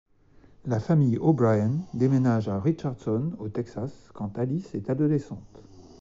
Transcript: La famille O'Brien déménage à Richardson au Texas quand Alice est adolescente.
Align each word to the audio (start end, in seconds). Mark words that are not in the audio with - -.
La 0.65 0.79
famille 0.79 1.19
O'Brien 1.19 1.77
déménage 1.93 2.49
à 2.49 2.59
Richardson 2.59 3.33
au 3.37 3.49
Texas 3.49 4.09
quand 4.15 4.39
Alice 4.39 4.73
est 4.73 4.89
adolescente. 4.89 5.61